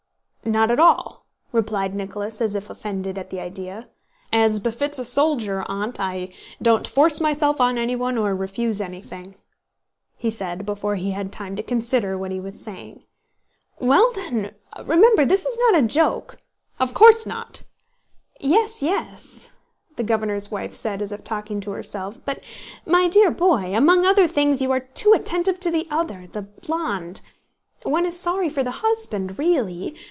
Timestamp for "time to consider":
11.31-12.17